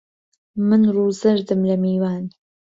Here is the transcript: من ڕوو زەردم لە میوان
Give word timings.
من 0.67 0.81
ڕوو 0.95 1.17
زەردم 1.21 1.61
لە 1.69 1.75
میوان 1.83 2.23